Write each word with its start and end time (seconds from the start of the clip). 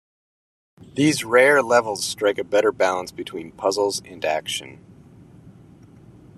These 0.95 1.23
rare 1.23 1.61
levels 1.61 2.03
strike 2.03 2.39
a 2.39 2.43
better 2.43 2.71
balance 2.71 3.11
between 3.11 3.51
puzzles 3.51 4.01
and 4.03 4.25
action. 4.25 4.83